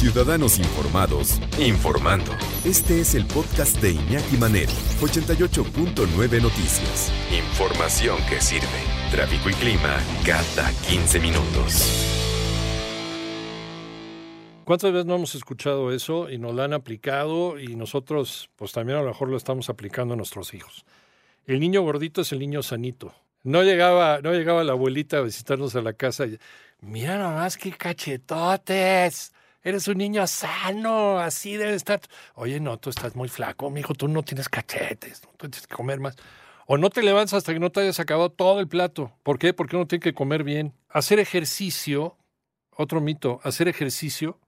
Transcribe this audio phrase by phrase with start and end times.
[0.00, 2.32] Ciudadanos Informados, informando.
[2.64, 7.12] Este es el podcast de Iñaki Manero, 88.9 Noticias.
[7.30, 8.64] Información que sirve.
[9.10, 12.06] Tráfico y clima cada 15 minutos.
[14.64, 19.00] ¿Cuántas veces no hemos escuchado eso y nos lo han aplicado y nosotros pues también
[19.00, 20.86] a lo mejor lo estamos aplicando a nuestros hijos?
[21.44, 23.12] El niño gordito es el niño sanito.
[23.42, 26.38] No llegaba, no llegaba la abuelita a visitarnos a la casa y,
[26.80, 29.34] mira nomás qué cachetotes.
[29.62, 32.00] Eres un niño sano, así debe estar.
[32.34, 36.00] Oye, no, tú estás muy flaco, mijo, tú no tienes cachetes, tú tienes que comer
[36.00, 36.16] más.
[36.66, 39.12] O no te levantas hasta que no te hayas acabado todo el plato.
[39.22, 39.52] ¿Por qué?
[39.52, 40.72] Porque uno tiene que comer bien.
[40.88, 42.16] Hacer ejercicio,
[42.76, 44.38] otro mito, hacer ejercicio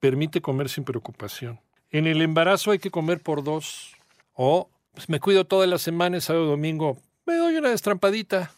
[0.00, 1.60] permite comer sin preocupación.
[1.90, 3.94] En el embarazo hay que comer por dos.
[4.32, 8.52] O pues, me cuido toda la semana, sábado domingo, me doy una destrampadita.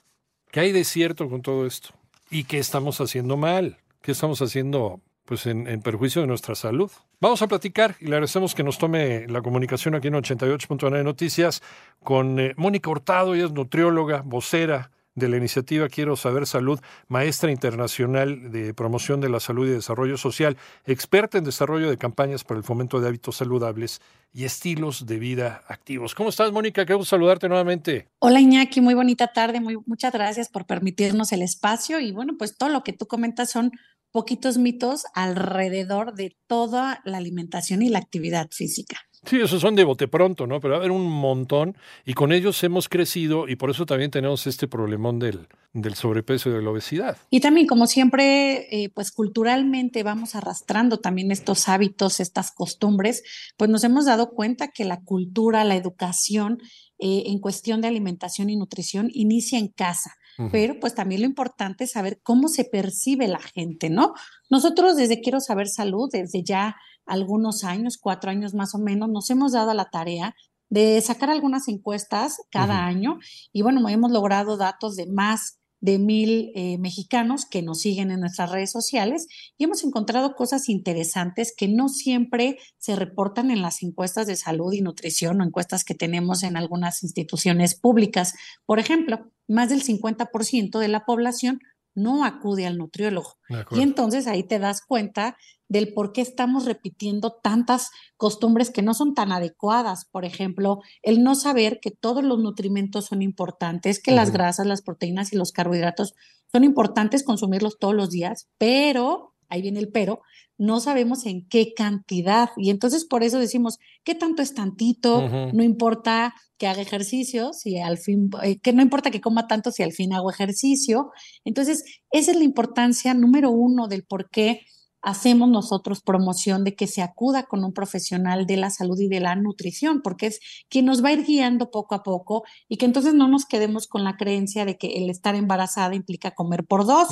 [0.53, 1.91] ¿Qué hay de cierto con todo esto?
[2.31, 3.79] ¿Y qué estamos haciendo mal?
[4.03, 6.91] ¿Qué estamos haciendo pues en, perjuicio de nuestra salud?
[7.21, 11.63] Vamos a platicar y le agradecemos que nos tome la comunicación aquí en 88.9 Noticias
[12.03, 17.51] con eh, Mónica Hurtado, ella es nutrióloga, vocera de la iniciativa Quiero Saber Salud, maestra
[17.51, 22.59] internacional de promoción de la salud y desarrollo social, experta en desarrollo de campañas para
[22.59, 24.01] el fomento de hábitos saludables
[24.33, 26.15] y estilos de vida activos.
[26.15, 26.87] ¿Cómo estás, Mónica?
[26.87, 28.09] Qué gusto saludarte nuevamente.
[28.21, 32.57] Hola, Iñaki, muy bonita tarde, muy, muchas gracias por permitirnos el espacio y bueno, pues
[32.57, 33.73] todo lo que tú comentas son
[34.11, 38.99] poquitos mitos alrededor de toda la alimentación y la actividad física.
[39.25, 40.61] Sí, esos son de bote pronto, ¿no?
[40.61, 44.11] Pero va a haber un montón y con ellos hemos crecido y por eso también
[44.11, 47.17] tenemos este problemón del, del sobrepeso y de la obesidad.
[47.29, 53.25] Y también, como siempre, eh, pues culturalmente vamos arrastrando también estos hábitos, estas costumbres,
[53.57, 56.59] pues nos hemos dado cuenta que la cultura, la educación
[56.99, 60.15] eh, en cuestión de alimentación y nutrición inicia en casa.
[60.53, 64.15] Pero pues también lo importante es saber cómo se percibe la gente, ¿no?
[64.49, 69.29] Nosotros desde Quiero Saber Salud, desde ya algunos años, cuatro años más o menos, nos
[69.31, 70.35] hemos dado la tarea
[70.71, 73.19] de sacar algunas encuestas cada año
[73.53, 78.21] y bueno, hemos logrado datos de más de mil eh, mexicanos que nos siguen en
[78.21, 83.83] nuestras redes sociales y hemos encontrado cosas interesantes que no siempre se reportan en las
[83.83, 88.35] encuestas de salud y nutrición o encuestas que tenemos en algunas instituciones públicas.
[88.67, 91.61] Por ejemplo, más del 50% de la población
[91.99, 93.35] no acude al nutriólogo.
[93.71, 95.37] Y entonces ahí te das cuenta
[95.69, 100.07] del por qué estamos repitiendo tantas costumbres que no son tan adecuadas.
[100.07, 104.83] Por ejemplo, el no saber que todos los nutrimentos son importantes, que las grasas, las
[104.83, 106.15] proteínas y los carbohidratos
[106.51, 110.21] son importantes consumirlos todos los días, pero, ahí viene el pero,
[110.59, 112.51] no sabemos en qué cantidad.
[112.57, 115.29] Y entonces por eso decimos, ¿qué tanto es tantito?
[115.53, 119.71] No importa que haga ejercicio, si al fin, eh, que no importa que coma tanto
[119.71, 121.11] si al fin hago ejercicio.
[121.45, 124.63] Entonces, esa es la importancia número uno del por qué
[125.09, 129.21] hacemos nosotros promoción de que se acuda con un profesional de la salud y de
[129.21, 132.85] la nutrición, porque es quien nos va a ir guiando poco a poco y que
[132.85, 136.85] entonces no nos quedemos con la creencia de que el estar embarazada implica comer por
[136.85, 137.09] dos,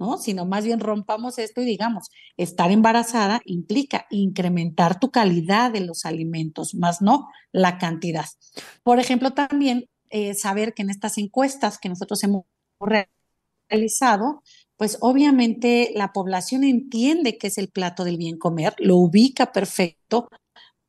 [0.00, 0.18] ¿no?
[0.18, 6.04] Sino más bien rompamos esto y digamos, estar embarazada implica incrementar tu calidad de los
[6.06, 8.26] alimentos, más no la cantidad.
[8.82, 12.44] Por ejemplo, también eh, saber que en estas encuestas que nosotros hemos
[13.68, 14.42] realizado,
[14.80, 20.30] pues obviamente la población entiende que es el plato del bien comer, lo ubica perfecto,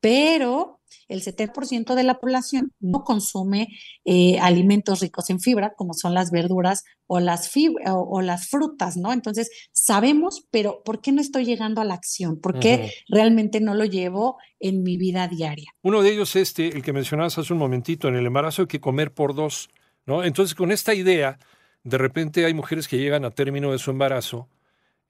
[0.00, 3.68] pero el 70% de la población no consume
[4.06, 7.52] eh, alimentos ricos en fibra, como son las verduras o las,
[7.84, 9.12] o, las frutas, ¿no?
[9.12, 12.40] Entonces, sabemos, pero ¿por qué no estoy llegando a la acción?
[12.40, 15.70] ¿Por qué realmente no lo llevo en mi vida diaria?
[15.82, 18.80] Uno de ellos, este, el que mencionabas hace un momentito, en el embarazo hay que
[18.80, 19.68] comer por dos,
[20.06, 20.24] ¿no?
[20.24, 21.38] Entonces, con esta idea
[21.84, 24.48] de repente hay mujeres que llegan a término de su embarazo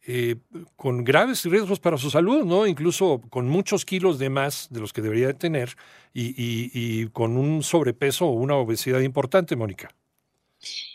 [0.04, 0.36] eh,
[0.74, 2.66] con graves riesgos para su salud, ¿no?
[2.66, 5.76] Incluso con muchos kilos de más de los que debería de tener
[6.12, 9.90] y, y con un sobrepeso o una obesidad importante, Mónica.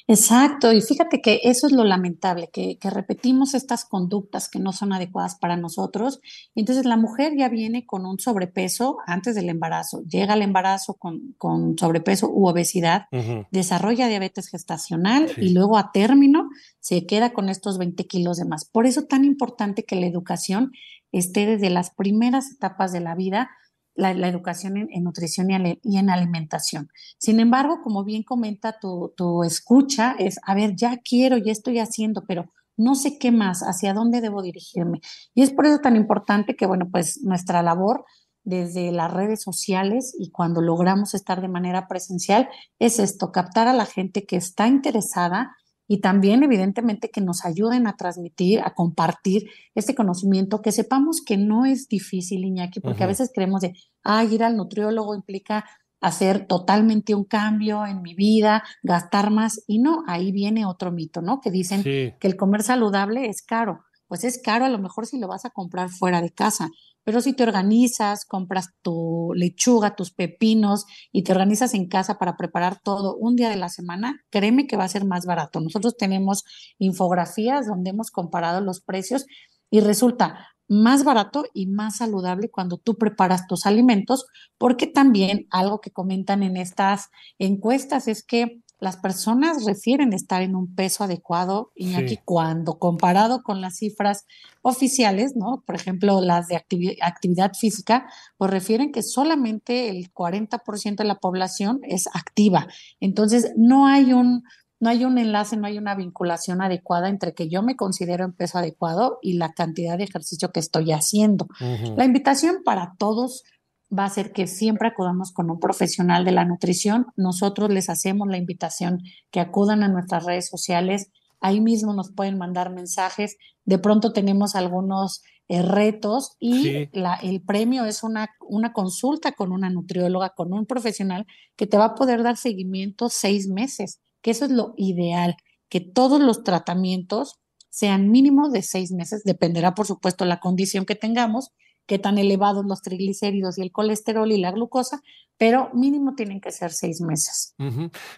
[0.09, 4.93] Exacto, y fíjate que eso es lo lamentable, que, repetimos estas conductas que no son
[4.93, 6.21] adecuadas para nosotros.
[6.55, 11.77] Entonces la mujer ya viene con un sobrepeso antes del embarazo, llega al embarazo con,
[11.77, 13.07] sobrepeso u obesidad,
[13.51, 16.49] desarrolla diabetes gestacional y luego a término
[16.79, 18.63] se queda con estos 20 kilos de más.
[18.63, 20.71] Por eso tan importante que la educación
[21.11, 23.49] esté desde las primeras etapas de la vida
[23.97, 26.89] la, educación en, nutrición y, en alimentación.
[27.17, 31.79] Sin embargo, como bien comenta tu, tu escucha, es, a ver, ya quiero, ya estoy
[31.79, 35.01] haciendo, pero no sé qué más, hacia dónde debo dirigirme.
[35.33, 38.05] Y es por eso tan importante que, bueno, pues nuestra labor
[38.43, 42.47] desde las redes sociales y cuando logramos estar de manera presencial
[42.79, 47.87] es esto, captar a la gente que está interesada y también evidentemente que nos ayuden
[47.87, 53.07] a transmitir, a compartir este conocimiento, que sepamos que no es difícil, Iñaki, porque a
[53.07, 53.73] veces creemos de,
[54.03, 55.65] ah, ir al nutriólogo implica
[55.99, 61.21] hacer totalmente un cambio en mi vida, gastar más, y no, ahí viene otro mito,
[61.21, 61.41] ¿no?
[61.41, 63.86] Que dicen que el comer saludable es caro.
[64.07, 66.69] Pues es caro a lo mejor si lo vas a comprar fuera de casa,
[67.03, 72.35] pero si te organizas, compras tu lechuga, tus pepinos y te organizas en casa para
[72.35, 75.59] preparar todo un día de la semana, créeme que va a ser más barato.
[75.59, 76.43] Nosotros tenemos
[76.79, 79.25] infografías donde hemos comparado los precios
[79.69, 84.25] y resulta más barato y más saludable cuando tú preparas tus alimentos,
[84.57, 87.09] porque también algo que comentan en estas
[87.39, 93.41] encuestas es que las personas refieren estar en un peso adecuado, y aquí cuando comparado
[93.41, 94.25] con las cifras
[94.61, 95.63] oficiales, ¿no?
[95.65, 96.57] Por ejemplo, las de
[97.01, 98.07] actividad física,
[98.37, 102.67] pues refieren que solamente el 40% de la población es activa.
[102.99, 104.43] Entonces, no hay un
[104.79, 108.33] no hay un enlace, no hay una vinculación adecuada entre que yo me considero en
[108.33, 111.47] peso adecuado y la cantidad de ejercicio que estoy haciendo.
[111.95, 113.43] La invitación para todos
[113.91, 117.07] va a ser que siempre acudamos con un profesional de la nutrición.
[117.15, 119.01] Nosotros les hacemos la invitación
[119.31, 121.09] que acudan a nuestras redes sociales.
[121.39, 123.37] Ahí mismo nos pueden mandar mensajes.
[123.63, 126.89] De pronto tenemos algunos eh, retos y
[127.21, 131.25] el premio es una, una consulta con una nutrióloga, con un profesional
[131.55, 135.37] que te va a poder dar seguimiento seis meses, que eso es lo ideal,
[135.69, 140.95] que todos los tratamientos sean mínimo de seis meses, dependerá por supuesto la condición que
[140.95, 141.51] tengamos,
[141.87, 145.01] qué tan elevados los triglicéridos y el colesterol y la glucosa,
[145.37, 147.53] pero mínimo tienen que ser seis meses.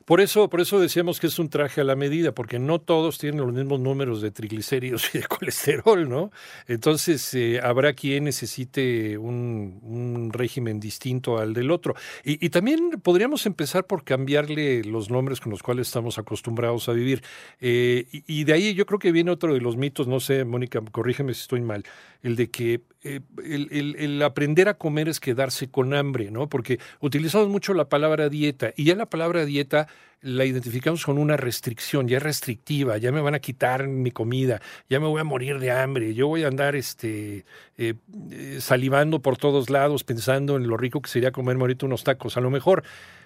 [0.05, 3.17] Por eso, por eso decíamos que es un traje a la medida, porque no todos
[3.17, 6.31] tienen los mismos números de triglicéridos y de colesterol, ¿no?
[6.67, 11.95] Entonces eh, habrá quien necesite un, régimen distinto al del otro.
[12.23, 17.21] Y, también podríamos empezar por cambiarle los nombres con los cuales estamos acostumbrados a vivir.
[17.59, 20.81] Eh, y, de ahí yo creo que viene otro de los mitos, no sé, Mónica,
[20.91, 21.83] corrígeme si estoy mal,
[22.23, 26.49] el de que eh, el, el aprender a comer es quedarse con hambre, ¿no?
[26.49, 26.79] Porque
[27.09, 29.87] utilizamos mucho la palabra dieta y ya la palabra dieta
[30.21, 34.61] la identificamos con una restricción, ya es restrictiva, ya me van a quitar mi comida,
[34.89, 37.45] ya me voy a morir de hambre, yo voy a andar este,
[37.77, 37.93] eh,
[38.31, 42.35] eh, salivando por todos lados pensando en lo rico que sería comerme ahorita unos tacos.
[42.37, 42.83] A lo mejor,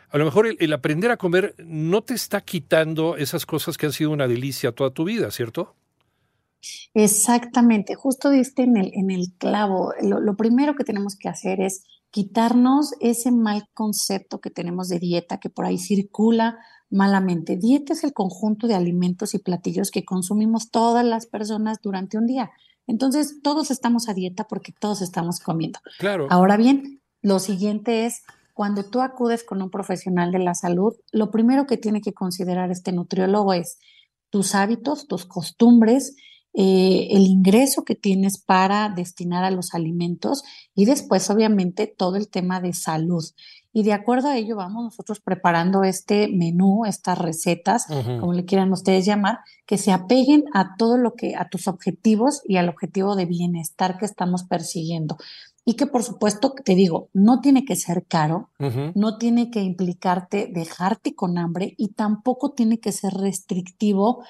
[0.09, 3.93] a lo mejor el, aprender a comer no te está quitando esas cosas que han
[3.93, 5.75] sido una delicia toda tu vida, ¿cierto?
[6.93, 9.93] Exactamente, justo diste en el, en el clavo.
[10.01, 15.39] lo primero que tenemos que hacer es quitarnos ese mal concepto que tenemos de dieta
[15.39, 16.59] que por ahí circula
[16.91, 17.57] malamente.
[17.57, 22.27] Dieta es el conjunto de alimentos y platillos que consumimos todas las personas durante un
[22.27, 22.51] día.
[22.85, 25.79] Entonces, todos estamos a dieta porque todos estamos comiendo.
[25.97, 26.27] Claro.
[26.29, 28.21] Ahora bien, lo siguiente es
[28.53, 32.69] cuando tú acudes con un profesional de la salud, lo primero que tiene que considerar
[32.69, 33.79] este nutriólogo es
[34.29, 36.15] tus hábitos, tus costumbres,
[36.55, 40.43] eh, el ingreso que tienes para destinar a los alimentos
[40.75, 43.23] y después obviamente todo el tema de salud.
[43.75, 47.87] Y de acuerdo a ello vamos nosotros preparando este menú, estas recetas,
[48.19, 52.43] como le quieran ustedes llamar, que se apeguen a todo lo que, a tus objetivos
[52.45, 55.17] y al objetivo de bienestar que estamos persiguiendo.
[55.65, 58.49] Y que por supuesto, te digo, no tiene que ser caro,
[58.93, 64.23] no tiene que implicarte dejarte con hambre y tampoco tiene que ser restrictivo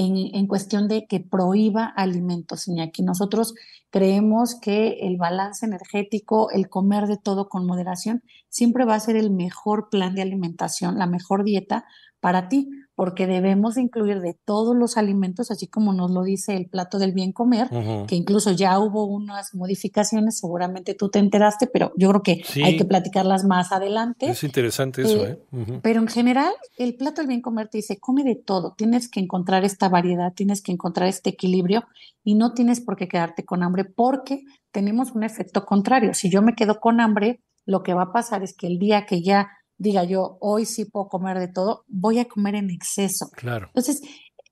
[0.00, 3.02] en, cuestión de que prohíba alimentos, Iñaki.
[3.02, 3.54] Nosotros
[3.90, 9.16] creemos que el balance energético, el comer de todo con moderación, siempre va a ser
[9.16, 11.84] el mejor plan de alimentación, la mejor dieta
[12.20, 16.66] para ti, porque debemos incluir de todos los alimentos, así como nos lo dice el
[16.66, 17.68] plato del bien comer,
[18.08, 22.76] que incluso ya hubo unas modificaciones, seguramente tú te enteraste, pero yo creo que hay
[22.76, 24.28] que platicarlas más adelante.
[24.28, 25.38] Es interesante eso, ¿eh?
[25.52, 25.78] ¿eh?
[25.80, 29.20] Pero en general, el plato del bien comer te dice, come de todo, tienes que
[29.20, 31.84] encontrar esta variedad, tienes que encontrar este equilibrio
[32.24, 36.14] y no tienes por qué quedarte con hambre porque tenemos un efecto contrario.
[36.14, 39.06] Si yo me quedo con hambre, lo que va a pasar es que el día
[39.06, 43.30] que ya diga yo, hoy sí puedo comer de todo, voy a comer en exceso.
[43.30, 43.68] Claro.
[43.68, 44.02] Entonces,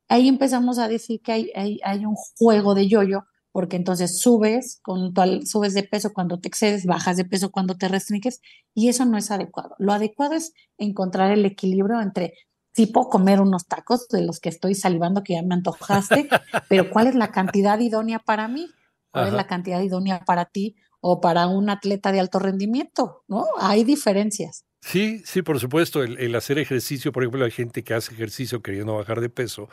[0.08, 4.80] ahí empezamos a decir que hay, hay, hay un juego de yoyo, porque entonces subes,
[4.82, 5.12] con
[5.46, 8.40] subes de peso cuando te excedes, bajas de peso cuando te restringes,
[8.74, 9.74] y eso no es adecuado.
[9.78, 12.34] Lo adecuado es encontrar el equilibrio entre
[12.76, 16.28] sí puedo comer unos tacos de los que estoy salivando que ya me antojaste,
[16.68, 18.68] pero ¿cuál es la cantidad idónea para mí?
[19.10, 23.24] ¿Cuál es la cantidad idónea para ti o para un atleta de alto rendimiento?
[23.28, 23.46] ¿No?
[23.58, 24.66] Hay diferencias.
[24.86, 26.04] Sí, sí, por supuesto.
[26.04, 29.68] El, hacer ejercicio, por ejemplo, hay gente que hace ejercicio queriendo bajar de peso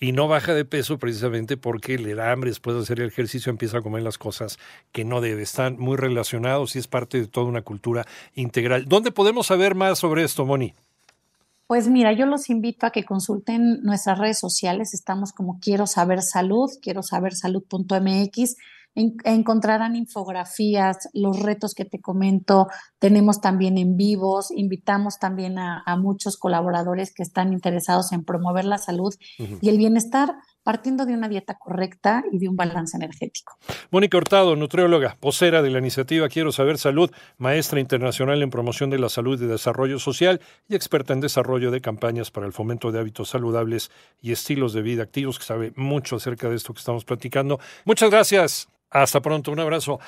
[0.00, 3.50] y no baja de peso precisamente porque le da hambre después de hacer el ejercicio,
[3.50, 4.58] empieza a comer las cosas
[4.90, 5.42] que no debe.
[5.42, 8.86] Están muy relacionados y es parte de toda una cultura integral.
[8.88, 10.74] ¿Dónde podemos saber más sobre esto, Moni?
[11.68, 14.94] Pues mira, yo los invito a que consulten nuestras redes sociales.
[14.94, 18.56] Estamos como Quiero Saber Salud, quiero saber salud.mx.
[18.96, 22.66] encontrarán infografías, los retos que te comento.
[22.98, 24.50] Tenemos también en vivos.
[24.50, 30.34] Invitamos también a, muchos colaboradores que están interesados en promover la salud y el bienestar
[30.66, 33.56] partiendo de una dieta correcta y de un balance energético.
[33.92, 38.98] Mónica Hurtado, nutrióloga, vocera de la iniciativa Quiero Saber Salud, maestra internacional en promoción de
[38.98, 42.98] la salud y desarrollo social y experta en desarrollo de campañas para el fomento de
[42.98, 47.04] hábitos saludables y estilos de vida activos, que sabe mucho acerca de esto que estamos
[47.04, 47.60] platicando.
[47.84, 48.68] Muchas gracias.
[49.02, 49.50] Hasta pronto.
[49.52, 49.98] Un abrazo.